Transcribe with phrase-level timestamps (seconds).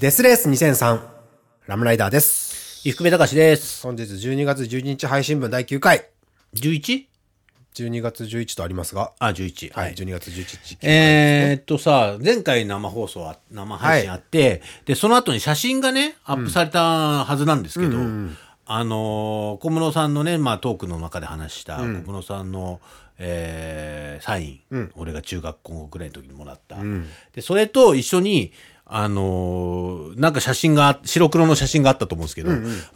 [0.00, 1.00] デスレース2003、
[1.66, 2.86] ラムライダーです。
[2.88, 3.82] 伊福部隆です。
[3.82, 6.08] 本日12月12日配信分第9回。
[6.54, 7.06] 11?
[7.74, 9.72] 12月11とありますが、あ、11。
[9.72, 10.78] はい、12月11日。
[10.82, 17.96] えーっとさ、前回生放送あ、生配信あって、で、その後に写真がね、アップされたはずなんですけど、
[18.66, 22.80] あのー小室さんのね、まあトークの中で話した、小室さんの、
[23.18, 26.76] えーサイン、俺が中学校ぐらいの時にもらった。
[27.34, 28.52] で、それと一緒に、
[28.90, 32.50] あのーなんか写真があ、白黒の写真があったと思うんですけど、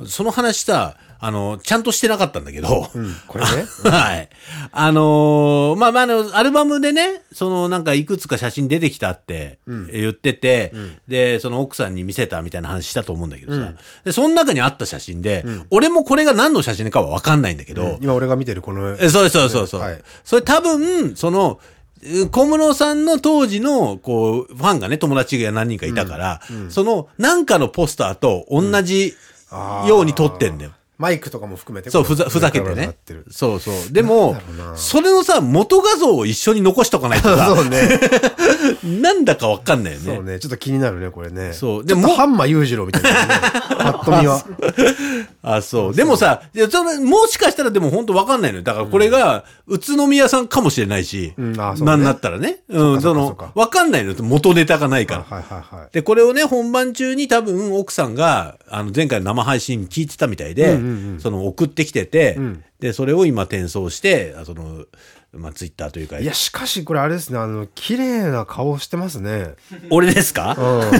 [0.07, 2.89] その話さ、あのちゃんとしてなかったんだけど、
[3.29, 3.67] これね。
[3.89, 4.29] はい。
[4.73, 9.59] あのーまあまあ、あの、アルバムでね、そのなんかいくつか写真出てきたって
[9.93, 10.73] 言ってて、
[11.07, 13.73] で、その奥さんに見せたみたいな話したと思うんだけどさ、
[14.05, 19.81] で、その中にあった写真で、俺もこれが何の写真かはわかんないんだけど、今俺が見てるこの、えそうそうそうそう。
[19.81, 20.01] はい。
[20.25, 21.67] それ多分、その、う
[22.30, 29.15] 小室さんの当時の、こう、ファンがね、友達が何人かいたから、その、なんかのポスターと同じ
[29.87, 30.72] ように撮ってんだよ。
[31.03, 31.91] マイクとかも含めて。
[31.91, 32.97] そう、ふざ、ふざけてね。
[33.28, 33.92] そうそう。
[33.92, 34.36] でも
[34.77, 37.98] それのさ、元画像を一緒に残しとかないとさ、そうね。
[39.03, 40.14] なんだかわかんないよね。
[40.14, 40.39] そうね。
[40.39, 41.55] ちょっと気になるね、これね。
[41.55, 43.17] そうでも、ハンマ裕次郎みたいなね。
[43.78, 44.44] パッと見は。
[45.42, 45.94] あ、そう。
[45.94, 48.62] でもさ、いやそれもしかしたらでも本当わかんないのよ。
[48.62, 52.61] だからこれが、宇都宮さんかもしれないし、うんあそうねなんなったらね。
[52.69, 54.16] うん、そそのわかんないのよ。
[54.22, 55.37] 元ネタがないから。
[55.37, 55.89] はいはいはい。
[55.92, 60.78] で、これをね、本番中に多分奥さんが、あの、前回の生配信聞いてたみたいで、
[61.21, 62.39] その送ってきてて、
[62.81, 64.85] で、それを今転送して、あその、
[65.34, 69.55] まあ、ツイッターというか、いや、しかしこれあれですね、あの、綺麗な顔してますね。
[69.91, 70.91] 俺ですか、うん。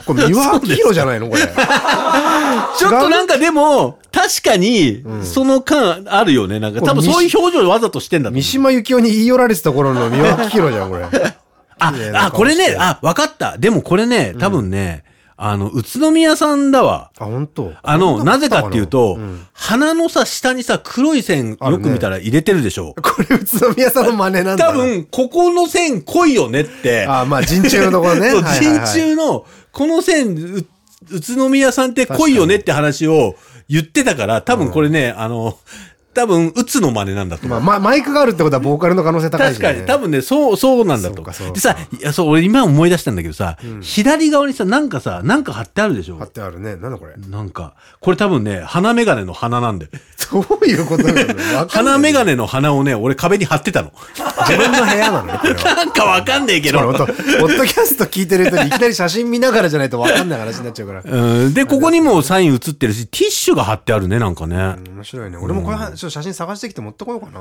[0.06, 1.28] これ、三輪明宏じゃないの？
[1.28, 1.42] これ。
[2.78, 6.60] ちょっとなんかでも、確かに、その感あるよね。
[6.60, 11.04] なんか、多分そういう表情わざとしてんだ三島由紀夫に言い寄られてた頃の三輪明宏じゃん、これ。
[11.04, 13.58] ああ、顔これねあ、わかった。
[13.58, 15.04] でもこれね、多分ね、
[15.42, 17.12] あの、宇都宮さんだわ。
[17.18, 17.72] あ、本当。
[17.82, 22.94] あの、なぜかっていうと、ん鼻のさ、下にさ、黒い線よく見たら入れてるでしょ。
[23.02, 24.70] これ宇都宮さんの真似なんだな。
[24.70, 27.06] 多分、ここの線濃いよねって。
[27.06, 28.30] あ、まあ、陣中のところね。
[28.32, 30.66] そう、はいはいはい陣中の、この線、う
[31.10, 33.34] 宇都宮さんって濃いよねって話を
[33.66, 35.56] 言ってたから、多分これね、あの、
[36.12, 37.60] 多分、打つの真似なんだと思う。
[37.60, 39.64] まあ、まマイクがあるってことはボーカルの可能性高いしね。
[39.64, 46.16] 確かに、多分ね、そう、そうなんだとでさ、いや、そう、俺今思い出したんだけどさ、左側にさ、なんかさ、なんか貼ってあるでしょ？
[46.16, 46.76] 貼ってあるね。
[46.76, 47.14] なんだこれ？
[47.16, 49.92] なんか、これ多分ね、鼻メガネの鼻なんだよ。
[50.32, 51.18] どういうことなの？
[51.20, 53.92] わかんない鼻メガネの鼻をね、俺壁に貼ってたの。
[54.48, 55.26] 自分の部屋なの？
[55.26, 55.38] ね。
[55.64, 56.78] なんかわかんねえけど。
[56.80, 61.02] これ本当ポッドキャスト聞いてる人にいきなり写真見ながらじゃないとわかんない話になっちゃうから。
[61.04, 64.56] うん、で、ここにもサイン写ってるし、ティッシュが貼ってあるね、なんかね。
[64.92, 65.36] 面白いね。
[65.36, 67.40] 俺もこれ、ちょっと写真探してきて持ってこようかな。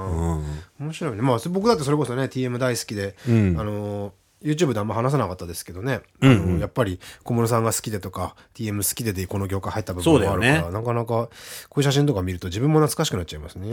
[0.79, 1.21] 面白いね。
[1.21, 4.11] まあ、僕だってそれこそね、TM 大好きで、あのー、
[4.41, 11.29] YouTube であんま話さなかったですけどね、あのやっぱり小室さんが好きでとか TM 好きででこの業界入った部分もあるから、ねなかなかこ
[11.75, 13.69] ういう写真とか見ると自分も懐かしくなっちゃいますね。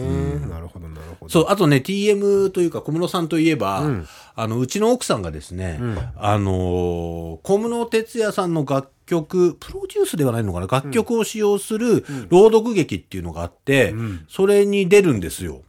[0.49, 1.29] なるほどなるほど。
[1.31, 3.85] そう、あとね、TM というか小室さんといえば、
[4.35, 5.79] あの、うちの奥さんがですね、
[6.17, 13.94] あのー小室哲哉さんの楽曲、プロデュースではないのかな、楽曲を使用する朗読劇っていうのがあって、
[14.28, 15.62] それに出るんですよ。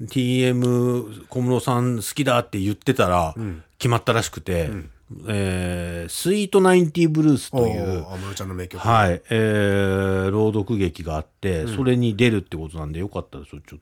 [0.00, 3.34] TM 小室さん好きだって言ってたら、
[3.78, 4.70] 決まったらしくて、
[5.28, 8.04] えースイートナインティブルースとおいう。
[8.78, 13.76] はい、えー、朗読劇があって、それに出るってことなんで、よかったら、ちょっと、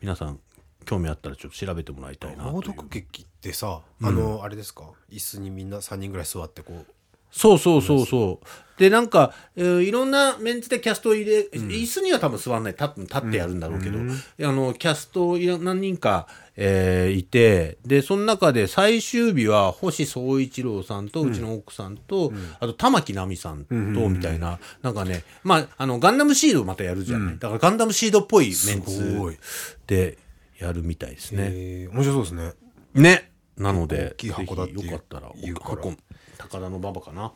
[0.00, 0.40] 皆さん、
[0.84, 2.44] 興味あったら、ちょっと調べてもらいたいな。
[2.44, 4.84] 朗読劇ってさ、あの、あれですか？
[5.12, 6.86] 椅子にみんな3人ぐらい座ってこう、
[7.30, 8.46] そうそうそうそう。
[8.80, 16.26] で、なんか、えーいろんなメンツでキャストを入れ、椅子には多分座らない、立って立ってやるんだろうけど、あの、キャスト何人か、
[16.56, 27.38] えーいて、で、その中で最終日は星総一郎さんと、うちの奥さんと、あと玉木奈美さんと、みたいな、なんかね、まあ、あの、ガンダムシードまたやるじゃない。
[27.38, 29.38] だからガンダムシードっぽいメンツ
[29.86, 30.16] で
[30.58, 31.48] やるみたいですね。
[31.52, 31.94] えー。
[31.94, 32.52] 面白そうですね。
[32.94, 33.30] ね。
[33.58, 35.30] なので、大きい箱だよかったら
[35.60, 35.94] 箱
[36.40, 37.32] 高田の馬場かな。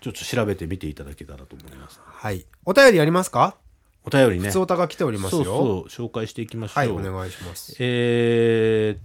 [0.00, 2.00] ちょっと調べてみていただけたらと思います。
[2.04, 2.46] はい。
[2.64, 3.56] お便りありますか？
[4.04, 4.46] お便りね。
[4.46, 5.44] 普通おたが来ておりますよ。
[5.44, 6.78] そうそう、紹介していきましょう。
[6.78, 7.74] はい、お願いします。
[7.80, 8.98] えーっ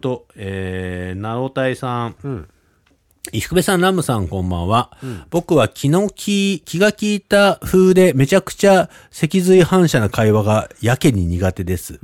[0.00, 2.10] と、えー、なおたいさん。
[2.26, 2.48] ん
[3.32, 4.90] 伊福部さん、ラムさん、こんばんは。
[5.30, 11.98] 僕は気の気、気が利いた風でめちゃくちゃ脊髄反射な会話がやけに苦手です。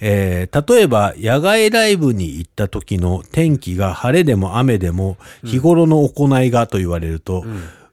[0.00, 7.44] えー例えば、野外ライブに行った時の天気が晴れでも雨でも日頃の行いがと言われると、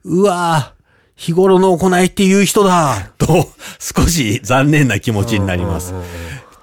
[0.06, 0.84] うわぁ、
[1.16, 3.48] 日頃の行いっていう人だと
[3.80, 5.94] 少し残念な気持ちになります。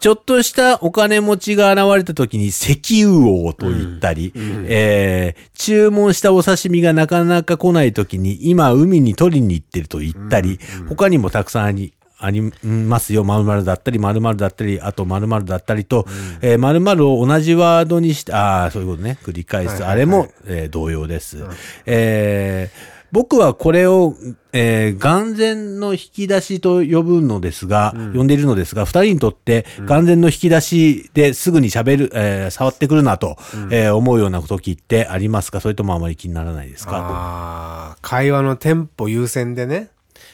[0.01, 10.59] ちょっとしたお金持ちが現れた時に石油王と言ったり、えー注文したお刺身がなかなか来ない時に今海に取りに行ってると言ったり、
[10.89, 13.25] 他にもたくさんあり、ありますよ。
[13.25, 16.07] 〇〇だったり、〇〇だったり、あと〇〇だったりと、
[16.41, 19.19] えー〇〇を同じワードにして、ああ、そういうことね。
[19.23, 19.69] 繰り返す。
[19.69, 21.45] はいはいはいあれも、えー同様です。
[21.85, 24.15] えー僕はこれを、
[24.53, 33.37] えー、眼前の引き出しと呼ぶのですが、呼んでいるのですが、二人にとって、眼前の引き出しですぐに喋る、えー触ってくるなと、
[33.71, 35.61] えー思うような時ってありますか？
[35.61, 36.97] それともあまり気にならないですか？
[36.97, 39.89] ああ、会話のテンポ優先でね、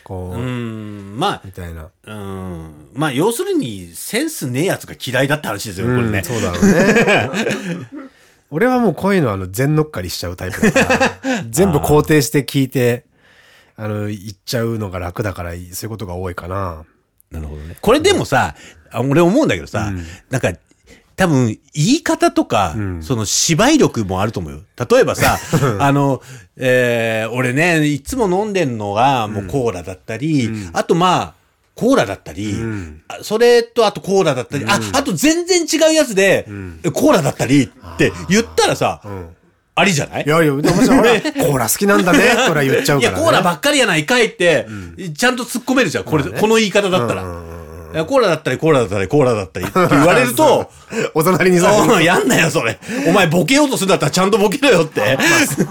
[0.04, 1.88] こう、うーん、まあ、みたいな。
[2.06, 2.70] うん。
[2.94, 6.18] まあ、要するに、センスねえやつが嫌いだって話ですよ、これね。
[6.18, 8.06] うんそうだろうね。
[8.50, 13.04] 俺はもうこういうのあの全乗っかりしちゃうタイプだから、 全部肯定して聞いて、
[13.76, 16.84] あの、言っちゃうのが楽だから、そういうことが多いかな。
[17.30, 17.76] なるほどね。
[17.80, 18.54] これでもさ、
[18.90, 19.92] あ俺思うんだけどさ、
[20.30, 20.52] なんか、
[21.16, 24.60] 多分、言い方とか、その芝居力もあると思うよ。
[24.90, 25.38] 例えばさ、
[25.80, 26.22] あの、
[26.56, 31.34] えー俺ね、いつも飲んでんのが、もうコーラだったり、あとまあ、
[31.76, 32.56] コーラだったり、
[33.06, 36.46] あそれとあとコーラだったり、あ、あと全然違うやつで、
[36.94, 39.02] コーラだったりって言ったらさ、
[39.74, 40.24] ありじゃない？
[40.24, 43.24] いやいや、でもさ、俺、 コーラ好きなんだね、とら言っちゃういや、から、ね。
[43.26, 44.66] コーラばっかりやないかいって、
[45.14, 46.04] ちゃんと突っ込めるじゃん。
[46.04, 47.22] これ、この言い方だったら。
[47.96, 50.70] いやコーラだったり、コーラだったり、コーラだったりって言われると、
[51.14, 52.78] お隣にさ、うんやんなよ、それ。
[53.06, 55.18] お前、ボケようとするんだったらちゃんとボケろよって。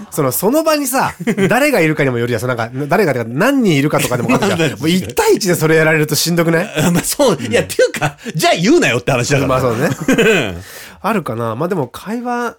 [0.10, 1.14] その、その場にさ、
[1.50, 2.48] 誰がいるかにもよるやん。
[2.48, 4.72] なんか、誰がとか何人いるかとかでもあるじゃん。
[4.74, 6.66] もう1対1でそれやられるとしんどくない？
[6.92, 9.48] まあ、そう、いや、っていうか、じゃあ言うなよって話だから。
[9.48, 10.58] まあそうね。
[11.02, 11.56] あるかな。
[11.56, 12.56] まあでも会話、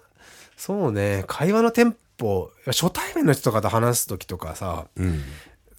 [0.57, 4.85] そうね、会話のテンポ、初対面の人とかと話すときとかさ、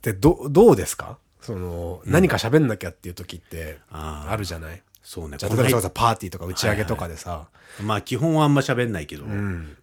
[0.02, 1.16] で、ど、どうですか？
[1.48, 4.82] その、何か喋んなきゃっていう時って、あるじゃない？
[5.02, 5.38] そうね。
[5.38, 7.48] じゃあ、例えばさ、パーティーとか打ち上げとかでさ、
[7.82, 9.24] まあ、基本はあんま喋んないけど、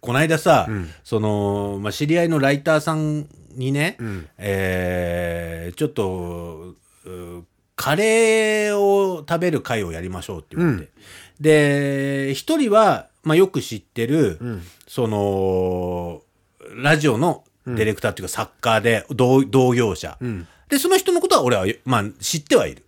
[0.00, 0.68] この間さ、
[1.02, 3.26] その、まあ、知り合いのライターさん
[3.56, 3.96] にね、
[4.38, 6.74] えーちょっと、
[7.04, 10.92] うカレーを食べる会をやりましょうって言われて。
[11.40, 14.38] で、一人は、まあ、よく知ってる、
[14.86, 16.22] その、
[16.80, 20.16] ラジオのディレクターっていうか、作家で、同同業者、
[20.68, 22.84] で、その人のことは俺は、まあ、知ってはいる。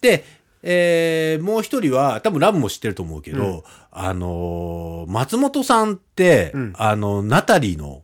[0.00, 0.24] で、
[0.62, 8.02] えーもう一人は、多分ラブも知ってると思うけど、あのー松本さんって、あの、ナタリーの、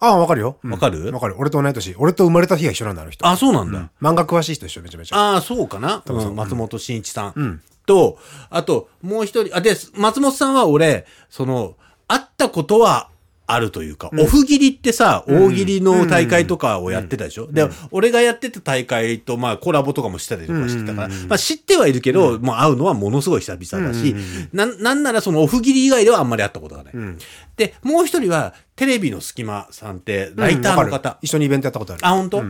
[0.00, 0.58] ああ、わかるよ。
[0.62, 1.10] うんわかる？
[1.12, 1.34] わかる。
[1.38, 1.94] 俺と同い年。
[1.98, 3.26] 俺と生まれた日が一緒なんだ、あの人。
[3.26, 3.88] あ、そうなんだ。
[4.02, 5.16] 漫画詳しい人一緒、めちゃめちゃ。
[5.16, 7.62] ああ、そうかな、うん松本慎一さん。
[7.86, 8.18] と、
[8.50, 11.74] あと、もう一人、あ、で、松本さんは俺、その、
[12.06, 13.08] 会ったことは
[13.46, 24.14] あるというか、オフ切りってさ、大喜利の大会とかをやってたでしょ、で、俺がやってた大会と、まあ、コラボとかもしてたりとかしてたから、まあ、知ってはいるけど、もう会うのはものすごい久々だし、
[24.52, 26.94] なん、なんならそのオフ切り以外ではあんまり会ったことがない。
[27.56, 31.18] で、もう一人は、テレビの隙間さんって、ライターの方。
[31.20, 32.06] 一緒にイベントやったことある。
[32.06, 32.42] あ、本当、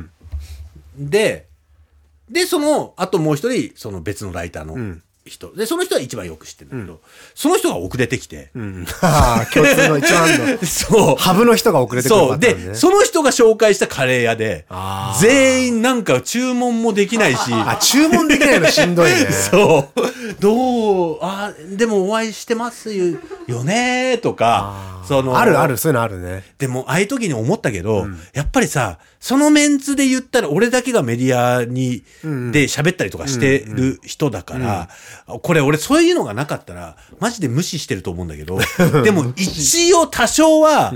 [0.97, 1.49] で、
[2.31, 4.77] で、その、あともう一人、その別のライターの
[5.27, 5.55] 人。
[5.55, 7.01] で、その人は一番よく知ってるんだけど、
[7.35, 8.87] その人が遅れてきて、うん。
[9.01, 11.17] ああ、共通の一番の、 そう。
[11.17, 12.31] ハブの人が遅れてくるそう。
[12.31, 19.17] パターンねで、その人が紹介したカレー屋であ、ー全員なんか注文もできないし、あ、注文できないのしんどいね。
[19.33, 20.01] そう。
[20.41, 26.45] どう、あ、でもお会いしてますよねとか、その、あるある、そういうのあるね。
[26.59, 32.03] でも、ああいう時に思ったけど、やっぱりさ、そのメンツで言ったら、俺だけがメディアに、
[32.53, 34.91] で喋ったりとかしてる人だから、
[35.39, 38.59] これ俺そういうのがなかったら、マジで無視してると思うんだけど、
[39.03, 40.93] でも一応多少は、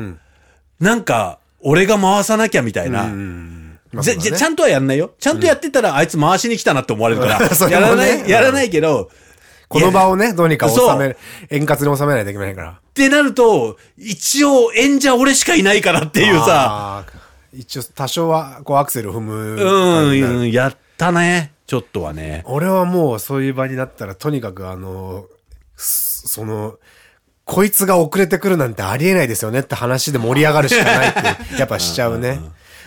[0.79, 5.13] なんか、俺が回さなきゃみたいな、まあぜちゃんとはやんないよ。
[5.19, 9.11] ちゃんとやってたら、あいつ回しに来たなって思われるから、 やらない、やらないけど、
[9.69, 11.17] この場をね、どうにか収め、
[11.49, 12.71] 円滑に収めないといけないから。
[12.73, 17.07] ってなると、一応演者俺しかいないからっていうさ、
[17.53, 19.57] 一応多少はこうアクセル踏むう。
[19.61, 21.53] ん、うんやったね。
[21.67, 22.43] ちょっとはね。
[22.47, 25.27] 俺はもうそういう場になったらとにかくあの、
[25.77, 26.79] すその、
[27.45, 32.41] こいつが遅れてくるなんてありえないですよねって話で盛り上がるしかないって、やっぱしちゃうね。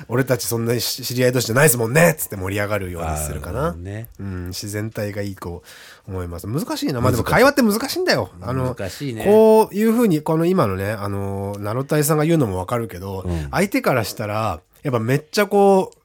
[0.08, 3.74] 俺たちそんなに知り合い同士じゃないですもんねっつって盛り上がるようにするかな。
[3.74, 5.64] ねうん、自然体がいいと
[6.08, 6.48] 思います。
[6.48, 7.02] 難しいな。
[7.02, 8.30] まあでも会話って難しいんだよ。
[8.42, 16.02] あの、ねこういうふうに、この今のね、あの、ナロタイさんが言うのもわかるけど、相手からしたら、やっぱめっちゃこう、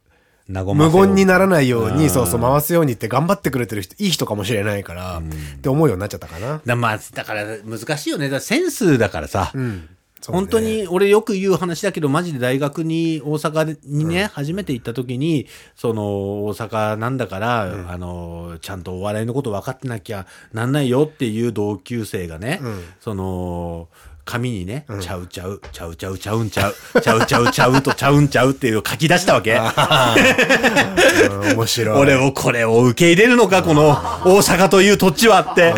[0.49, 6.61] 無言にならないように、そうそう回すようにって頑張ってくれてる人、いい人かもしれないから、って思うようになっちゃったかな。
[6.65, 8.39] だまあ、だから難しいよね。
[8.39, 9.53] センスだからさ。
[10.33, 23.89] 本当に俺よく言う話だけどマジで大学に大阪にね、うん、初めて行った時にその大阪なんだから、うん、あのちゃんとお笑いのこと分かってなきゃなんないよっていう同級生がね、うん、その
[24.27, 29.57] 紙にね、ちゃうちゃう、ちゃうちゃうちゃうんちゃう、ちゃうちゃうちゃうとちゃうんちゃうっていう書き出したわけ。
[31.55, 31.97] 面白い。
[32.03, 33.91] 俺をこれを受け入れるのか、この
[34.25, 35.73] 大阪という土地はって。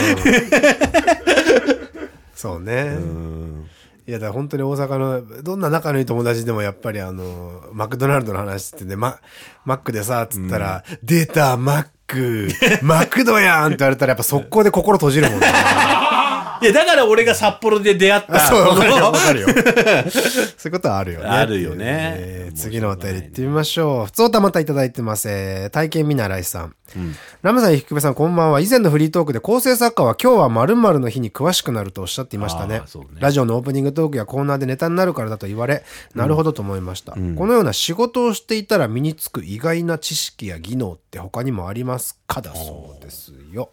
[2.35, 2.97] そうね。
[4.09, 9.21] いや、だ本当に大阪の、どんな仲のいい友達でもやっぱりあの、マクドナルドの話ってね、マ
[9.67, 12.49] マックでさ、つったら、出た、マック、
[12.83, 15.47] マクドやんって言われたらやっぱ速攻で心閉じるもんね。
[16.63, 18.41] いや、だから俺が札幌で出会った。
[18.41, 19.49] そう、わかるよ、わかるよ。
[19.53, 21.27] そういうことはあるよね。
[21.27, 22.15] あるよね。
[22.19, 24.07] えー、次のお便り行ってみましょう。
[24.07, 25.29] 普通おたまたいただいてます。
[25.29, 26.75] えー、体験見習いさん。
[26.97, 28.61] うん、ラムさん、ひくべさん、こんばんは。
[28.61, 32.81] 以前のフリートークで構成作家は今日は〇〇の日に詳しくなるとおっしゃっていましたね。
[32.81, 32.85] ね
[33.21, 35.85] ラジオのオープニングトークやコーナーでネタになるからだと言われ、
[36.15, 42.41] なるほどと思いました、うん、このような仕事をしていたら身につく意外な知識や技能って他にもありますか？
[42.41, 43.71] だそうですよ。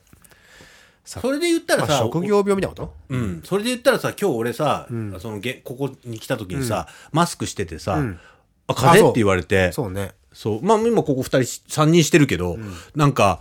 [1.06, 2.94] それで言ったらさ、職業病みたいなこと？
[3.10, 3.42] うん。
[3.46, 8.20] それで言ったらさ、今日俺さ、うん、そのげ、ここに来た時にさ、うん、マスクしててさ、うん、
[8.68, 10.12] あ、風邪って言われて、そうね。
[10.34, 10.62] そう。
[10.64, 12.58] まあ今ここ二人、三人してるけど、
[12.96, 13.40] なんか、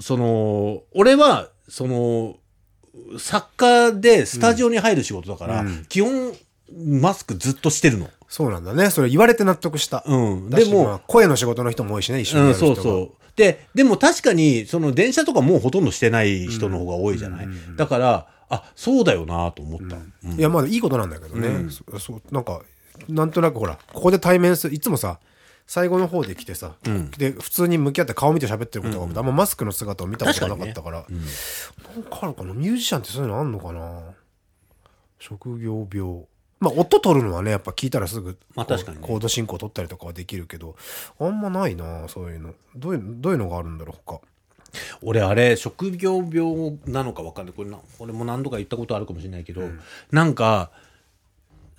[0.00, 2.36] その、俺は、その、
[3.18, 6.32] 作家でスタジオに入る仕事だから、基本、
[6.74, 8.08] マスクずっとしてるの。
[8.28, 8.90] そうなんだね。
[8.90, 10.04] それ言われて納得した。
[10.06, 10.50] うん。
[10.50, 13.10] でも、声の仕事の人も多いしね、一緒にやる人うん、そうそう。
[13.36, 17.48] で、でも確かに、その電車とかもうほとんどしてない人の方が多いじゃない？
[17.76, 19.96] だから、あ、そうだよなと思った。
[20.36, 21.70] いや、まあいいことなんだけどね。
[21.70, 22.62] そそう、なんか、
[23.08, 25.18] なんとなくほら、ここで対面する、いつもさ、
[25.66, 31.06] 最後の方で来てさ、うん、で普通に向き合って顔見て喋ってることが、うん、あんまマスクの姿を見たことがなかったから、ね。
[31.08, 32.52] うん、なんかあるかな？
[32.52, 34.02] ミュージシャンってそういうのあんのかな？
[35.20, 36.24] 職業病
[36.62, 40.76] まあ、音取るのはね、やっぱ聞いたらすぐ、まあ確かに、ね、コード進行取ったりとかはできるけど、
[41.18, 42.54] あんまないなそういうの。
[42.76, 44.20] どういう、どういうのがあるんだろう、他。
[45.02, 47.54] 俺、あれ、職業病なのか分かんない。
[47.54, 49.80] これな、俺も何度か言ったことあるかもしれないけど、うん、
[50.12, 50.70] なんか、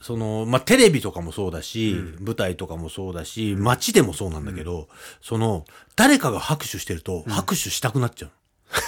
[0.02, 4.88] その、まあ、テレビとかもそうだし、うん、舞台とかもそうだし、街でもそうなんだけど、うん、
[5.22, 5.64] その、
[5.96, 8.32] 誰かが拍手してると、拍手したくなっちゃう。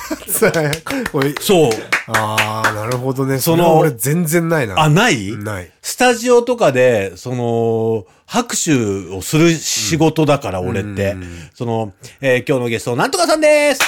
[1.41, 1.71] そう。
[2.07, 3.39] ああ、なるほどね。
[3.39, 4.79] その、俺全然ないな。
[4.79, 5.31] あ、ない？
[5.37, 5.71] ない。
[5.81, 8.73] スタジオとかで、その、拍手
[9.15, 11.15] をする仕事だから、俺って。
[11.53, 13.81] その、えー、今日のゲスト、なんとかさんです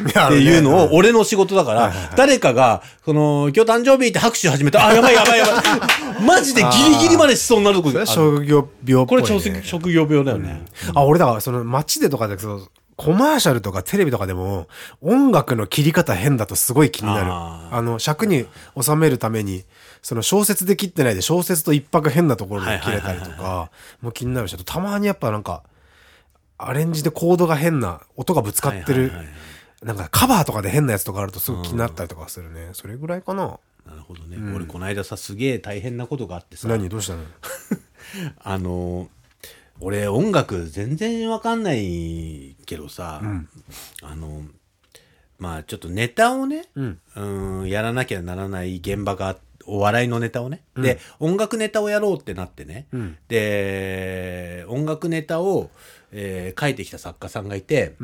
[0.00, 4.86] っていうのを、俺の仕事だから、誰かが、その、今日誕生日って拍手始めた。
[4.86, 6.22] あ、やばいやばいやばい。
[6.24, 9.24] マジでギリギリまでしそうになるとこ職業病これ
[9.62, 10.62] 職業病だよね。
[10.94, 12.36] あ、俺だから、その街でとかで、
[13.00, 14.68] コマーシャルとかテレビとかでも、
[15.00, 17.32] 音楽の切り方変だとすごい気になる。
[17.32, 18.44] あの、尺に
[18.78, 19.64] 収めるために、
[20.02, 23.70] その小説で切ってないで小説と一泊変なところで切れたりとか、
[24.02, 25.62] もう気になるし、たまにやっぱなんか、
[26.58, 29.10] アレンジでコードが変な、音がぶつかってる、
[29.82, 32.68] なんかカバーとかで変なやつとかあるとすぐ気になったりとかするね。
[32.74, 33.58] それぐらいかな。
[33.86, 34.36] なるほどね。
[34.36, 36.68] うん、俺この間さ、すげえ大変なことがあってさ。
[36.68, 36.90] 何？
[36.90, 37.22] どうしたの？
[38.44, 39.19] あのー
[39.80, 43.48] 俺音楽全然わかんないけどさ、うん、
[44.02, 44.42] あの
[45.38, 52.86] まあちょっとネタをね、うん、うんやらなきゃならない現場がお笑いのネタをね、うん、で音楽ネタをやろうってなってね、
[53.28, 55.70] で音楽ネタを、
[56.12, 57.96] えー、書いてきた作家さんがいて、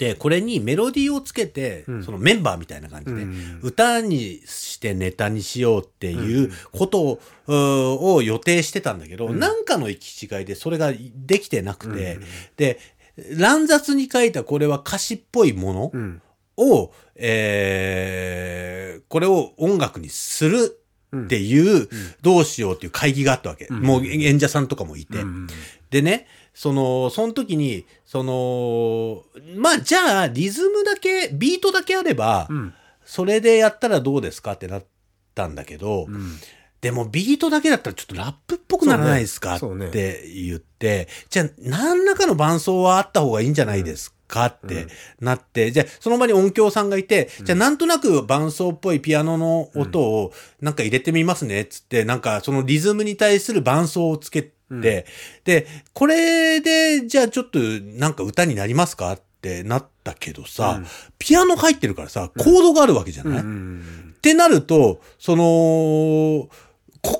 [0.00, 12.18] で、これにメロディーをつけて、うん、そのメンバーみたいな感じで、うん、歌にしてネタにしようっていうことを,、を予定してたんだけど、うん、なんかの行き違いでそれができてなくて、
[12.56, 12.78] で、
[13.36, 15.92] 乱雑に書いたこれは歌詞っぽいもの
[16.56, 20.80] を、えー、これを音楽にする
[21.14, 21.90] っていう、
[22.22, 23.68] どうしようっていう会議があったわけ。
[23.70, 25.18] もう演者さんとかもいて。
[25.90, 29.22] でね、その、その時に、その、
[29.56, 34.84] まあ、じゃあ、リズムだけ、ビートだけあれば、うん、それでやったらどうですかってなっ
[35.34, 36.38] たんだけど、うん、
[36.80, 44.86] でもビートだけだったらちょっとラップっぽくならないですか、ね、って言って、じゃあ、何らかの伴奏はあった方がいいんじゃないですかって
[45.20, 55.06] なって、じゃあ、その場に音響さんがいて、じゃあ、なんとなく伴奏っぽいピアノの音をなんか入れてみますね、つって、なんかそのリズムに対する伴奏をつけて、で、
[55.44, 60.86] で、これで、じゃあちょっとなんか歌になりますかってなったけどさ、うん、
[61.18, 66.48] ピアノ入ってるからさ、コードがあるわけじゃない、うん、ってなると、その、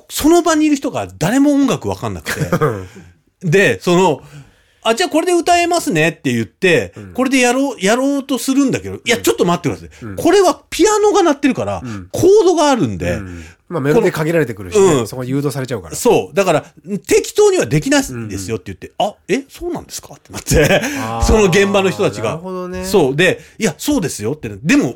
[0.09, 2.51] その場にいる人が誰も音楽わかんなくて、
[3.49, 4.21] で、その、
[4.83, 10.09] あ、じゃあこれで歌えますねって言って、うん、これでやろう、やろうとするんだけど、いや、ちょっと待ってください。
[10.09, 11.81] うん、これはピアノが鳴ってるから、
[12.11, 13.19] コードがあるんで、
[13.71, 15.95] まあメロディー限られてくるし、ねうん、そこ誘導されちゃうから。
[15.95, 16.35] そう。
[16.35, 16.65] だから、
[17.07, 20.13] 適当にはできないんですよって言って、うんうん、あ、え、そうなんですか？
[20.13, 20.81] ってなって、
[21.25, 22.31] その現場の人たちが。
[22.31, 22.85] なるほどね。
[22.85, 23.15] そう。
[23.15, 24.49] で、いや、そうですよって。
[24.49, 24.95] でも、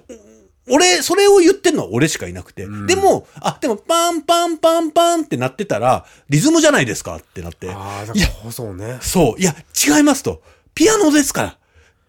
[0.67, 2.63] 俺、それを言ってんのは俺しかいなくて。
[2.63, 7.69] うん、でも、あ、でも、パンパンパンパンってなってたら、リズムじゃないですかってなって。
[7.69, 8.03] あ
[8.47, 8.97] あ、そうね。
[9.01, 9.39] そう。
[9.39, 9.55] いや、
[9.87, 10.41] 違いますと。
[10.73, 11.57] ピアノですから。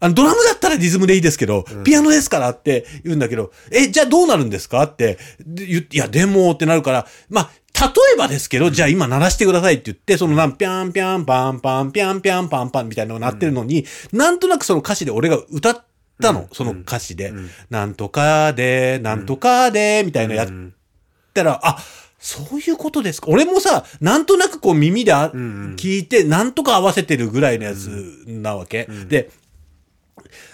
[0.01, 15.85] あの、ドラムだったらリズムでいいですけど、うん、ピアノですからって言うんだけど、え、じゃあどうなるんですかって言って、いや、でもってなるから、まあ、例えばですけど、じゃあ今鳴らしてくださいって言って、そのなん、ぴゃんぴゃんパンパン、ぴゃんぴゃんパンパンみたいなのが鳴ってるのに、うん、なんとなくその歌詞で俺が歌っ
[16.23, 20.49] たの、うん、その歌詞で、うん、なんとかで、なんとかで、みたいなやっ
[21.35, 21.79] たら、あ、
[22.19, 28.89] そういうことですか俺もさ、なんとなくこう耳で聞いて、なんとか合わせてるぐらいのやつなわけ。
[29.09, 29.31] で、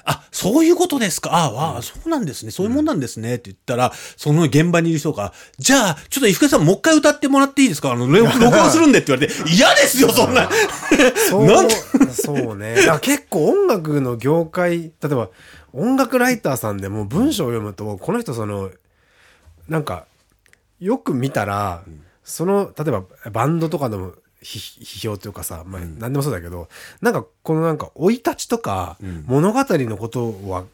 [0.05, 1.31] あ、そういうことですか？
[1.33, 2.51] ああ、そうなんですね。
[2.51, 3.37] そういうもんなんですね。
[3.37, 7.93] って言ったら、その現場にいる人が、じゃあ、ちょっと伊福さんもう一回歌ってもらっていいですか？
[7.93, 10.49] あの、録音 するんでって言われて、嫌ですよ、そんな。
[11.31, 11.69] そうなん？
[12.13, 12.77] そうね。
[13.01, 15.29] 結構音楽の業界、例えば、
[15.73, 18.71] 音楽ライターさんでも文章を読むと、この人その、
[19.69, 20.07] なんか、
[20.81, 21.83] よく見たら、
[22.25, 26.67] その、例えばバンドとかでも批評というかさ、まあ、何でもそうだけど、うん、
[27.01, 28.97] なんかこのなんか生い立ちとか、
[29.27, 30.65] 物語のことは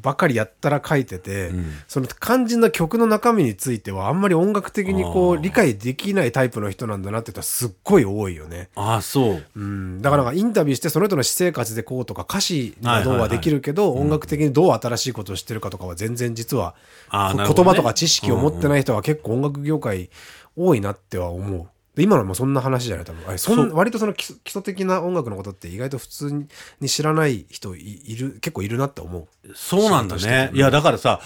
[0.00, 8.70] ばかりやったら書いてて、うん、その肝心な曲の中身についてはあんまり音楽的にこう理解できないタイプの人なんだなって言ったらすっごい多いよね。
[8.74, 9.44] ああ、そう。
[9.54, 10.00] うん。
[10.00, 16.74] だからなんかインタビューしてその人の私生活でこうとか歌詞がどうはできるけど、音楽的にどう新しいことをしてるかとかは全然実は、
[17.12, 20.08] 言葉とか知識を持ってない人は結構音楽業界
[20.56, 21.66] 多いなっては思う。
[22.02, 23.34] 今のもそんな話じゃない多分。
[23.34, 26.46] あそん割とその基礎的な音楽のことって意外と普通
[26.80, 29.26] に知らない人いる結構いるなって思う。
[29.54, 30.50] そうなんだね。
[30.54, 31.20] いやだからさ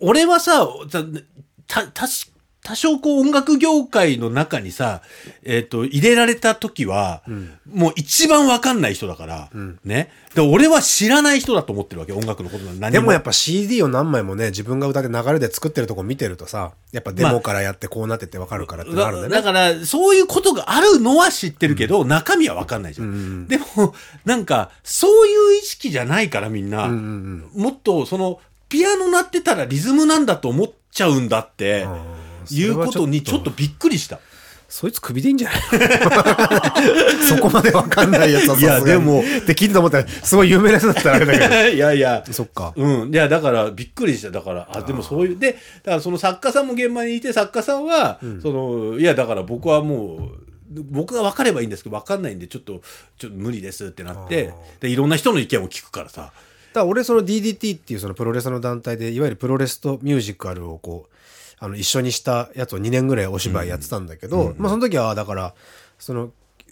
[0.00, 0.68] 俺はさ
[1.66, 1.92] た確
[2.66, 5.00] 多少こう音楽業界の中にさ、
[5.44, 10.10] えっ、ー、と、入れられた時は、うん、もう一番わかんない人だから、うん、ね。
[10.34, 23.06] で、俺は知らない人だと思ってるわけ、音楽のこと何でもやっぱ CD を何枚もね、自分が歌って流れで作ってるとこ見てるとさ、やっぱデモからやってこうなってってわかるからってなるんでね、まあ、だから、そういうことがあるのは知ってるけど、うん、中身はわかんないじゃん。
[23.06, 23.94] うんうん、でも、
[24.24, 34.20] なんか、そういう意識じゃないからみんな、うんうんうん、もっとその、ピアノ鳴ってたらリズムなんだと思っちゃうんだって、うんいうことにちょっとびっくりした。
[34.68, 35.60] そいつ首でいいんじゃない？
[37.28, 39.20] そこまでわかんないやつはいや、でも。
[39.20, 41.54] って聞いてと思ったら、すごい有名なやつだったらあれだけど。
[41.70, 42.24] いやいや。
[42.32, 42.72] そっか。
[42.76, 43.14] うん。
[43.14, 44.30] いや、だからびっくりした。
[44.32, 45.60] だから、あ、でもそういう、で、だか
[45.96, 52.82] らその作家さんも現場にいて、作家さんは、うん、その、いや、だから僕はもう、僕が分かればいいんですけど、分かんないんで、ちょっと、
[53.18, 56.32] ちょっと無理ですってなって、で、いろんな人の意見を聞くからさ。
[56.74, 61.15] だ俺その DDT っていうそのプロレスの団体で、いわゆるプロレスとミュージカルをこう、
[61.58, 65.54] あの、一緒にしたやつを2年ぐらいお芝居やってたんだけど、まあその時は、だから、
[65.98, 66.30] その、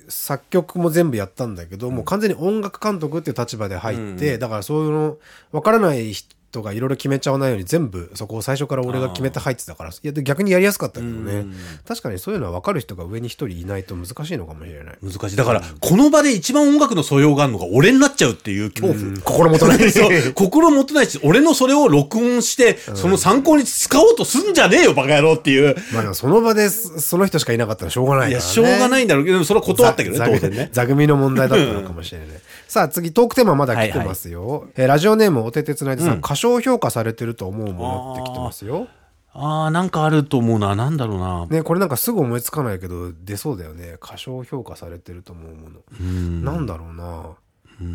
[0.08, 5.16] 作曲も全部やったんだけど、もう完全に音楽監督っていう立場で入って、だからそういうの、
[5.52, 9.90] わからない人とかいろいろ決めちゃわないように全部そこを最初から俺が決めて入ってたから。
[9.90, 11.44] いや逆にやりやすかったけどね。
[11.86, 14.98] 確かにそういうのは分かる人が上に一人いないと難しいのかもしれない。
[15.02, 15.36] 難しい。
[15.36, 19.20] だからこの場で一番音楽の素養があるのが俺になっちゃうっていう恐怖。
[19.20, 20.00] 心もとないし。
[20.34, 25.74] 心もとないし俺のそれを録音してその参考に使おうとすんじゃねえよバカ野郎っていう。
[25.92, 30.68] まあでもその場でその人しかいなかったらしょうがないから、ね、いやしょうがないんだろうけどそれは断ったけどね当然ね。
[30.72, 32.28] 座組の問題だったのかもしれない
[32.74, 38.86] さあ次トークテーマまだ来てますよ、はいはい、えー、ラジオネームおててつないでさん、うん、過小評価されてると思うものってきてますよ
[39.32, 40.76] ああ、なんかあると思うな。
[40.76, 41.46] なんだろうな。
[41.46, 43.96] ね、これなんかすぐ思いつかないけど、出そうだよね。
[43.98, 45.80] 過小評価されてると思うもの。
[45.98, 47.30] うんなんだろうな。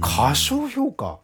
[0.01, 1.19] 過小評価？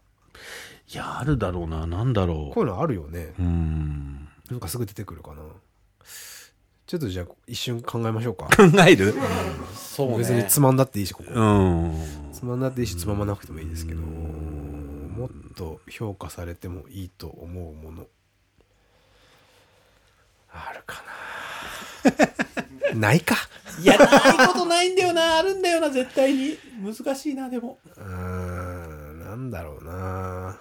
[0.94, 1.88] いや、あるだろうな。
[1.88, 2.54] なんだろう。
[2.54, 3.34] こういうのあるよね。
[3.40, 4.30] うん。
[4.52, 5.42] なんかすぐ出てくるかな。
[6.86, 8.46] ちょっとじゃあ一瞬考えましょうか。
[8.46, 9.22] 考える、うん、
[9.76, 10.18] そうね。
[10.20, 11.34] 別につまんだっていいし、ここ。
[11.34, 11.94] うん。
[12.32, 14.02] つまんだっていいし、つままなくてもいいですけど、
[15.16, 18.08] もっと評価されてもいいと思うもの。
[20.52, 21.04] あるか
[22.94, 22.96] な。
[22.96, 23.36] ないか。
[23.82, 25.38] いやないことないんだよな。
[25.38, 26.58] あるんだよな絶対に。
[26.82, 27.78] 難しいなでも。
[27.98, 30.60] うんなんだろうな。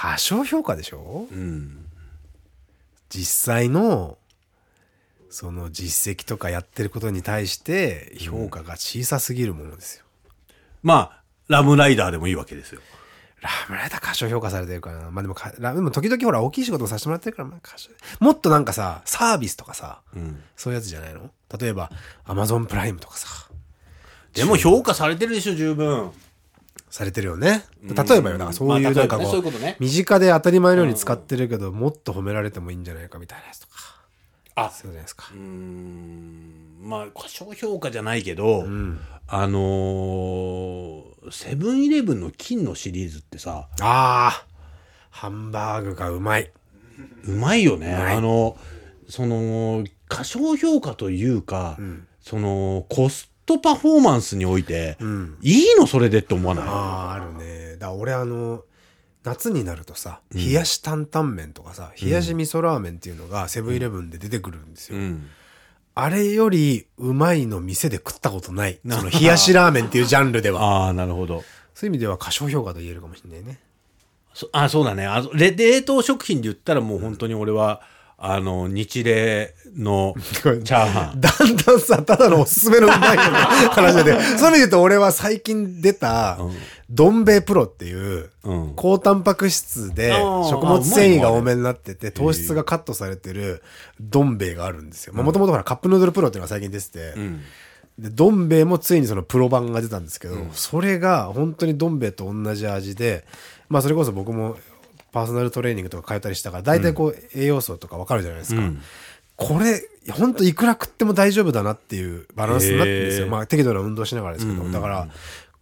[0.00, 1.86] 過小評価でしょ、うん、
[3.08, 4.16] 実際の
[5.30, 10.07] その実績とかやってることに対して評価が小さすぎるものですよ、うん、
[10.82, 12.80] まあラムライダーでもいいわけですよ
[13.40, 15.10] ラムライダー過小評価されてるからな。
[15.10, 17.90] まあでもか、でも時々ほら大きい仕事もさせてもらってるから、まあ過小。
[18.18, 21.30] もっとなんかさ、サービスとかさ、うん、そういうやつじゃないの？
[21.58, 21.90] 例えば、
[22.24, 23.28] アマゾンプライムとかさ。
[24.34, 26.10] でも評価されてるでしょ、十分。
[26.90, 27.64] されてるよね。
[27.82, 29.42] 例えばよ、だからそういうなんかこう
[29.78, 33.74] 身近で当たり前のように使ってるけど、もっと褒められてもいいんじゃないかみたいなやつとか。
[34.56, 35.28] あそうじゃないですか？
[35.32, 38.64] うーんまあ過小評価じゃないけど、
[39.28, 40.47] あのー
[41.30, 44.46] セブンイレブンの金のシリーズってさああ、
[45.10, 46.50] ハンバーグがうまい。
[47.24, 47.94] うまいよね。
[47.94, 48.56] あの
[49.08, 51.78] その過小評価というか、
[52.20, 54.98] そのコストパフォーマンスにおいて、
[55.40, 56.64] いいのそれでって思わない？
[56.66, 57.76] ああ、あるね。
[57.76, 58.64] だから俺あの、
[59.24, 64.98] 夏になるとさ、冷やし担々麺とかさ、冷やし味噌ラーメンっていうのがセブンイレブンで出てくるんですよ。
[64.98, 65.26] うん
[66.00, 68.78] あれよりうまいの店で食ったことない。
[68.88, 70.84] その冷やしラーメンっていうジャンルでは。
[70.84, 71.42] ああなるほど
[71.74, 73.58] そういう意味では過小評価と言えるかもしれないね。
[74.32, 77.80] そあそうだねあレ冷凍食品で言ったらもう本当に俺は、
[78.20, 81.20] あの日霊の チャーハン。
[81.20, 83.30] だんだんさ、ただのおすすめのうまいのの
[83.70, 84.10] 話で。
[84.10, 86.36] そういう意味で言うと俺は最近出た、
[86.90, 90.10] どん兵衛プロっていううん、高タンパク質で
[90.48, 93.62] 食物繊維が多めになってて、糖質がカットされてる
[94.00, 95.14] どん兵衛があるんですよ。
[95.14, 97.40] もともとほらカップヌードルプロっていうのが最近出てて、ん。
[97.98, 103.24] で、どん兵衛もついにそのプロ版が出たんですけど、それが本当にどん兵衛と同じ味で、
[103.68, 104.56] まあそれこそ僕も
[105.18, 108.62] パーソナルトレーニングとか通ったりしたから、大体こう栄養素とかわかるじゃないですか。
[109.36, 113.26] これ、本当いくら食っても大丈夫だなっていうバランスになってるんですよ。
[113.26, 115.08] まあ適度な運動しながらですけど、だから、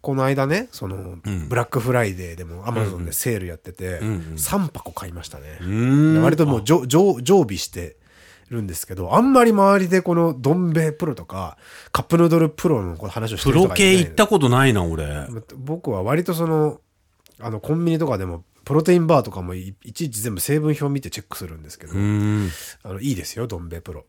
[0.03, 5.59] この間ね、その、ブラックフライデーでもアマゾンでセールやってて、3箱買いましたね。
[5.67, 6.23] ん。
[6.23, 7.97] 割ともう常備して
[8.51, 11.57] るんですけど、あんまり周りでこのどん兵衛プロとか、
[11.93, 15.27] カップヌードルプロの話をしてプロる人がいない系行ったことないな俺。
[15.57, 16.81] 僕は割とその、
[17.41, 21.97] あの、コンビニとかでも、プロテインバーとかもいいちいち全部成分表見てチェックするんですけど、あ
[22.93, 24.05] の、いいですよ、どん兵衛プロ。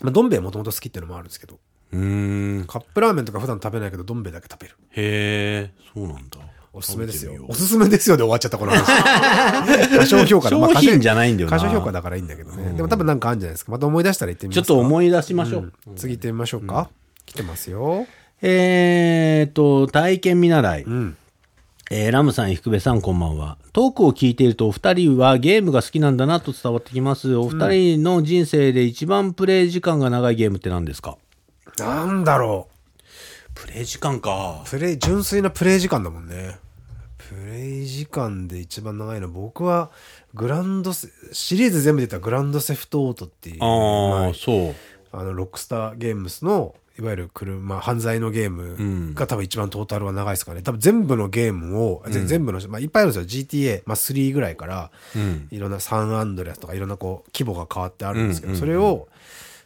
[0.00, 1.58] まあ、どん兵衛もともと好きっていうのもあるんですけど、
[1.92, 4.76] うーんカップラーメンとか普段食べないけど、どん兵衛だけ食べる。
[4.88, 6.38] へえそうなんだ
[6.72, 8.84] おすすめですよおすすめですよで終わっちゃった、この話。
[9.98, 12.72] 過小評価だまあ商品じゃないんだよな過小評価だからいいんだけどね。
[12.72, 13.72] でも多分なんかあるんじゃないですか。
[13.72, 14.74] また思い出したら言ってみちょますか。
[14.74, 16.88] っと思い出しましょう、次行ってみましょうか。
[17.26, 18.06] 来てますよ。
[18.40, 21.16] えーっと体験見習い、ん
[21.90, 23.58] えーラムさん、福部さん、こんばんは。
[23.74, 27.34] トークを聞いていると、お二人はゲームが好きなんだなと伝わってきます。
[27.34, 31.18] お二人の人生で一番プレイ時間が長いゲームって何ですか？
[31.80, 32.68] なんだろ
[33.52, 34.70] プレイ時間かう。。
[34.70, 36.56] プレイ、純粋なプレイ時間だもんね。
[37.18, 39.90] プレイ時間で一番長いのは僕は
[40.34, 44.74] グランドセ、シリーズ全部で言ったらグランドセフトオートっていう、ああそう。
[45.10, 50.62] あの、ロックスターゲームスの、いわゆる車、犯罪のゲームが多分一番トータルは長いですかね。
[50.62, 53.44] 多分全部のゲームを、ぜ全部の、まあいっぱいあるんですよ。
[53.44, 54.92] GTA、まあ3ぐらいから、
[55.50, 59.08] いろんなサンアンドレアスとかいろんなこう、規模が変わってあるんですけど、それを、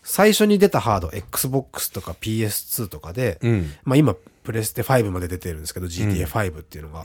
[0.03, 3.73] 最初に出たハード、Xbox とか PS2 とかで、ん。
[3.85, 7.05] まあ今、プレステ5まで出てるんですけど、GTA5 っていうのが、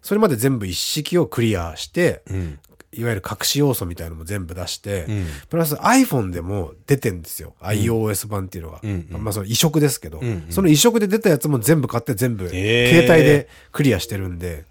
[0.00, 2.22] それまで全部一式をクリアして、
[2.90, 5.06] いわゆる隠し要素みたいなのも全部出して、
[5.50, 7.54] プラス iPhone でも出てんですよ。
[7.60, 8.80] iOS 版っていうのが。
[9.18, 10.20] まあその移植ですけど、
[10.50, 14.64] その移植で出たやつも全部買って全部、携帯でクリアしてるんで、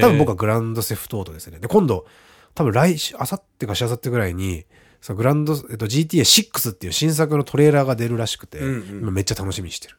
[0.00, 1.58] 多分僕はグランドセフトオートですね。
[1.58, 2.06] で、今度、
[2.54, 4.64] 多分来週、あさってかしあさってぐらいに、
[5.00, 9.96] そのグランド、えっと、GTA6 っていう新作のトレーラーが出るらしくて、今めっちゃ楽しみにしてる。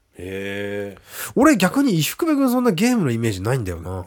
[1.35, 4.05] 俺逆に伊福部君そんなゲームのイメージないんだよな。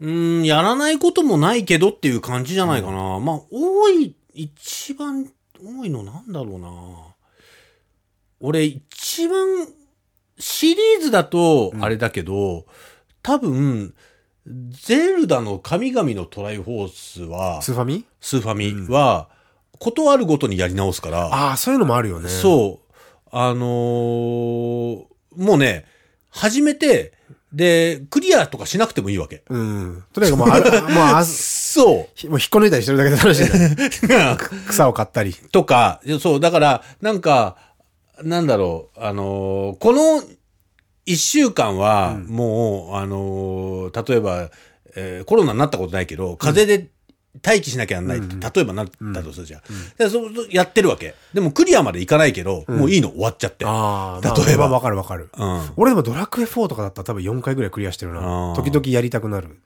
[0.00, 3.20] うーん、やらないこともないけどっていう感じじゃないかな。
[3.20, 5.30] まあ、多い、一番
[5.62, 6.70] 多いのなんだろうな。
[8.40, 9.68] 俺、一番、
[10.38, 12.64] シリーズだと、あれだけど、
[13.22, 13.94] 多分、
[14.70, 18.06] ゼルダの神々のトライフォースは、スーファミ？
[18.22, 19.28] スーファミは、
[19.78, 22.30] ことあるごとにやり直すから、ああ、そういうのもあるよね。
[22.30, 22.96] そう。
[23.30, 25.04] あのー
[25.36, 25.84] もうね、
[26.30, 27.12] 始めて、
[27.52, 29.42] で、クリアとかしなくてもいいわけ。
[29.48, 29.56] う。
[29.56, 30.04] うん。
[30.12, 33.46] とにかくもう、ある もうあず、そひもう引っこ抜いたりしてるだけで楽しい。
[34.68, 35.34] 草を買ったり。
[35.50, 37.56] とか、そう、だから、なんか、
[38.22, 40.22] なんだろう、あのーこの
[41.06, 44.50] 一週間は、もう、あのー例えば、
[44.94, 46.90] えーコロナになったことないけど、風邪で
[47.44, 49.60] 待機しなきゃなんないって、例えばなったとするじゃん。
[49.96, 51.14] でそうやってるわけ。
[51.32, 53.64] でもクリアまでいかないけど、もういいの終わっちゃって。
[53.66, 55.30] ああ、例えばまあわかるわかる。
[55.36, 59.60] うん俺でもドラクエ4とかだったら多分4回ぐらいクリアしてるな時々やりたくなる。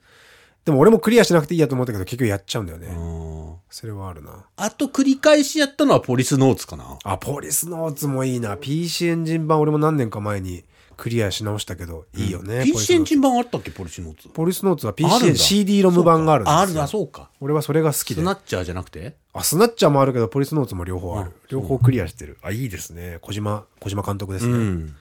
[0.63, 2.87] でも俺もクリアしなくていいやと思ったけど結局やっちゃうんだよね。
[2.87, 4.45] うんそれはあるな。
[4.55, 6.97] あと繰り返しやったのはポリスノーツかな。
[7.03, 8.57] あ、ポリスノーツもいいな。
[8.57, 10.63] PC エンジン版俺も何年か前に
[10.97, 12.63] クリアし直したけど、いいよね。
[12.63, 14.29] PC エンジンン版あったっけポリスノーツ。
[14.29, 16.59] ポリスノーツは PC だ CD ロム版があるんですよ。
[16.59, 17.29] あるあ、そうか。
[17.39, 18.21] 俺はそれが好きで。
[18.21, 19.15] スナッチャーじゃなくて？
[19.33, 21.31] あ、スナッチャーもあるけど、ポリスノーツも両方ある。
[21.49, 22.37] 両方クリアしてる。
[22.41, 23.19] あ、いいですね。
[23.21, 24.53] 小島、小島監督ですね。
[24.53, 24.95] うん。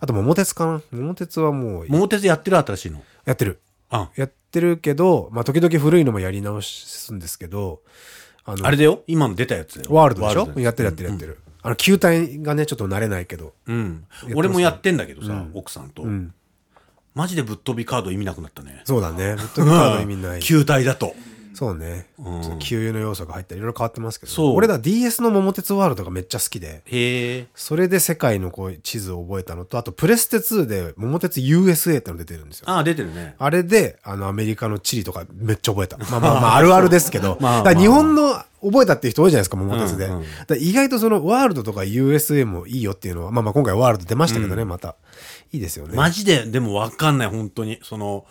[0.00, 0.82] あと、桃鉄かな？
[0.90, 3.02] 桃鉄はもう、桃鉄やってる新しいの？
[3.24, 3.60] やってる。
[3.90, 7.82] あやってるけど、まあ時々古いのもやり直すんですけど、
[8.44, 9.94] あの、あれだよ今の出たやつだよ。
[9.94, 10.60] ワールドでしょ？
[10.60, 11.38] やってるやってるやってる。
[11.64, 13.54] あの、球体がね、ちょっと慣れないけど。
[13.66, 14.04] うん。
[14.34, 16.04] 俺もやってんだけどさ、奥さんと。
[17.14, 18.82] マジでぶっ飛びカード意味なくなったね。
[18.84, 19.34] そうだね。
[19.34, 20.40] ぶっ飛びカード意味ない。
[20.40, 21.14] 球体だと。
[21.54, 22.06] そうね。
[22.18, 24.32] ちょっと給油の要素が入ったり、いろいろ変わってますけど。
[24.32, 27.46] そう俺だ DS の桃鉄ワールドがめっちゃ好きで、へえ。
[27.54, 32.68] それで世界のこう地図を覚えたのと、あとプレステ2で桃鉄 USA っての出てるんですよ。
[32.68, 33.36] ああ、出てるね。
[33.38, 35.96] あれで、あの、アメリカの地理とかめっちゃ覚えた。
[35.96, 37.38] まあまあ まあ、あるあるですけど。
[37.40, 40.06] まあまあ日本の覚えたっていう人多いじゃないですか、桃鉄で。
[40.06, 40.24] うんうん
[40.58, 44.96] 意外とそのワールドとか USA もいいよっていうのは、まあまあ今回ワールド出ましたけどね、また。
[45.52, 45.96] いいですよね。
[45.96, 47.78] マジで、でもわかんない、本当に。
[47.82, 48.24] その、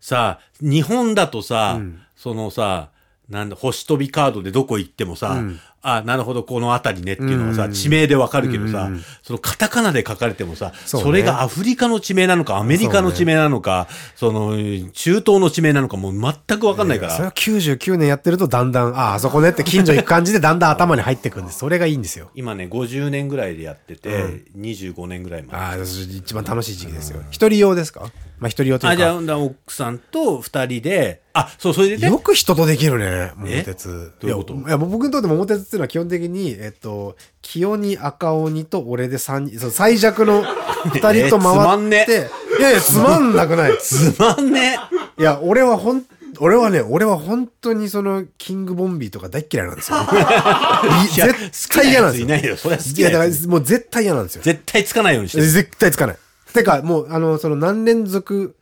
[0.00, 1.78] さ、日本だとさ、
[2.16, 2.90] そのさ、
[3.28, 5.40] なんだ、星飛びカードでどこ行ってもさ、
[5.82, 8.90] あ、なるほど、この辺りねっていうのがさ、地名でわかるけどさ、
[9.22, 14.56] そのカタカナで書かれてもさ、それがアフリカの地名なのか、アメリカの地名なのか、その、
[14.92, 17.12] 中東の地名なのか、もう全くわかんないから。
[17.12, 21.58] それは99年やってるとだんだん、ああ、あそこねって近所行く感じでだんだん頭に入ってくんです。
[21.60, 22.30] それがいいんですよ。
[22.34, 25.58] 今ね、50年ぐらいでやってて、25年ぐらい前。
[25.58, 27.22] ああ、一番楽しい時期ですよ。
[27.30, 28.10] 一人用ですか？
[28.38, 34.12] まあ一人用といあ、うじゃあ、奥さんと二人で、あ、そう、それでねよ、く人とできるね、桃鉄。
[34.18, 34.54] どういうこと？
[34.54, 40.42] や、いや僕にとって桃鉄っていうのは基本的に、えっと、清に赤鬼と俺で三人、そう最弱の
[40.92, 43.78] 二人とえーつまんね回って、いやいや、つまんなくない。
[43.78, 44.80] つまんね
[45.16, 46.02] いや、俺はほん、
[46.40, 49.98] 俺はね、俺は本当にその、キングボンビーとか大っ嫌いなんですよ。
[49.98, 50.00] い
[51.14, 52.26] いや絶対嫌なんですよ。
[52.26, 54.42] いないよそれは好いや、だからもう絶対嫌なんですよ。
[54.42, 55.46] 絶対つかないようにしてる。
[55.46, 56.16] 絶対つかない。
[56.52, 58.56] てか、もう、あの、その何連続、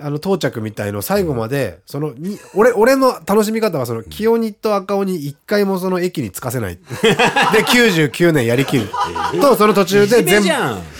[0.00, 6.78] あの、到着みたいの最後まで、その、に、俺、俺の楽しみ方は、その、清鬼と赤鬼一回もその駅に着かせない。
[7.02, 8.88] で、99年やりきる。
[9.40, 10.48] と、その途中で全部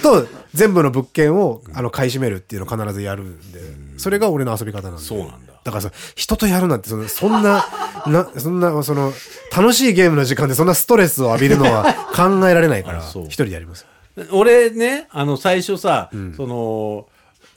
[0.02, 3.61] と、全部の物件を、あの、買い占めるっていうのを必ずやるんで、
[3.98, 5.02] それが俺の遊び方なんで。
[5.02, 7.66] そうなんだだからさ、人とやるなんて、その、そんな、
[8.06, 9.12] な、そんな、その、
[9.56, 13.87] 楽しいゲームの時間でそんなストレスを浴びるのは 考えられないから、一人でやります。
[14.32, 17.06] 俺ね、あの、最初さ、その、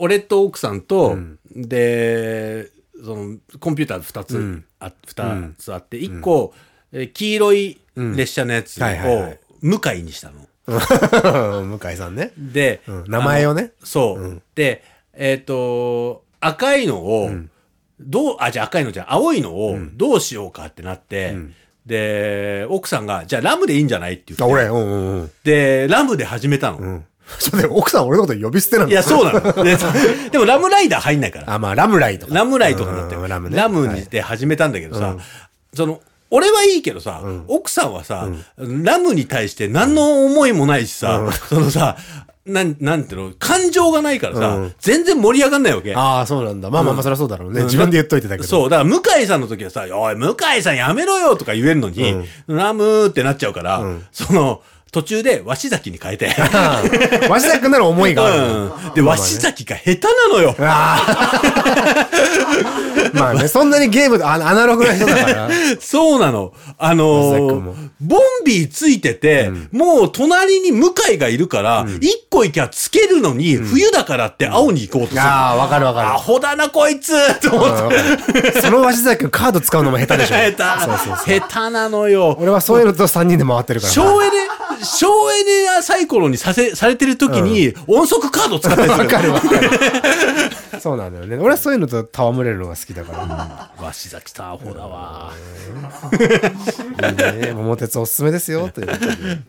[0.04, 1.16] 俺と奥さんと、
[1.56, 2.70] で、
[3.04, 6.54] その、コンピューター2つ、あ二つあって、1個、
[6.92, 10.48] えー黄色い列車のやつを向かいにしたの。
[11.78, 12.32] 向井さんね。
[12.38, 14.42] で、うん名前をねそう。
[14.56, 14.84] で、
[15.14, 17.30] えっ、と、赤いのを、
[18.00, 21.36] どう、あ、じゃあ赤いのじゃあ青いのをどうしようかってなって、
[21.86, 24.54] で、奥さんが、じゃあラムでいいんじゃないって言あ、って。
[24.54, 25.32] 俺、うんうんうん。
[25.44, 27.04] で、ラムで始めたの。
[27.36, 27.40] うん。
[27.40, 28.90] ちょっと奥さん俺のこと呼び捨てなの？
[28.90, 29.42] いや、そうなの。
[29.64, 29.78] で
[30.32, 31.54] でもラムライダー入んないから。
[31.54, 32.34] あ、まあ、ラムライとか。
[32.34, 35.16] ラムライとかなってうんラムねラムにで始めたんだけどさ、
[35.74, 41.98] その、俺はいいけどさ、奥さんはさ、ラムに対して何の思いもないしさ、そのさ、
[42.46, 45.94] なん、なんていうの、感情がないからさ、全然盛り上がんないわけ。
[45.94, 46.72] ああ、そうなんだ。
[46.72, 47.64] まあまあまあ、そりゃそうだろうね。
[47.64, 48.48] 自分で言っといてたけど。
[48.48, 48.70] そう。
[48.70, 52.16] だから、向井さんの時はさ、おい、向井さんやめろよとか言えるのに、
[52.48, 56.28] ラムーってなっちゃうから、その、途中で鷲崎に変えて。
[56.30, 58.36] 鷲崎君なら思いがある。
[58.88, 58.94] うん。
[58.94, 60.54] で、鷲崎が下手なのよ。
[63.14, 65.50] まあね、 そんなにゲームでアアナログな人だから。
[65.80, 66.54] そうなの。
[66.78, 75.22] あのー、ボンビーついてて、もう隣に向井がいるから、一、個行きゃつけるのに、冬だからって青に行こうとする。
[75.22, 76.12] ああ、わかるわかるア。
[76.14, 77.76] ホだな、こいつと思って。
[77.76, 80.36] うんわかるその鷲崎君カード使うのも下手でしょ。
[80.36, 80.52] 下
[81.26, 81.40] 手。
[81.40, 82.38] 下手なのよ。
[82.40, 83.94] 俺はそういうのと3人で回ってるから。
[83.94, 84.32] 省エネ、
[84.84, 89.04] 省エネやサイコロにさせ、されてる時に、音速カード使ったりする。
[89.04, 89.70] わかるわかる。
[90.82, 91.38] そうなんだよね。
[91.38, 93.12] 俺はそういうのと戯れるのが好きだか
[93.78, 93.86] ら。
[93.86, 95.32] わし崎さんアホだわ。
[96.12, 97.54] いいね。
[97.54, 98.70] 桃鉄おすすめですよ。
[98.70, 98.88] という。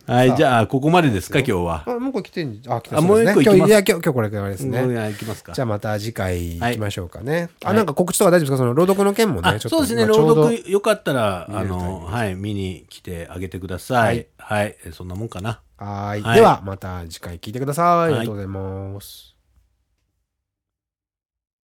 [0.06, 1.84] はい、じゃあ、ここまでですか、今日は。
[1.86, 2.76] あ、もう一個来てんじゃん。
[2.76, 4.80] あ、来たもう一個今日、いや、今日、今日これからですね。
[4.80, 5.52] うん行きますか。
[5.52, 7.48] じゃあまた次回行きましょうかね。
[7.64, 8.56] あ、はいなんか告知とか大丈夫ですか？
[8.58, 9.70] その朗読の件もね、あちょっと。
[9.70, 14.26] そうですね、朗読よかったら、あの、はい、見に来てあげてください。
[14.52, 15.62] はい、えそんなもんかな。
[15.78, 16.22] はーい。
[16.22, 17.86] はいでは、また次回聞いてください。
[18.04, 19.31] ありがとうございます。